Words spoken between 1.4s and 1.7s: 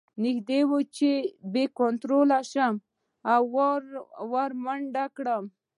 بې